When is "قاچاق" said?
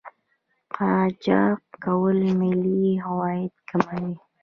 0.75-1.61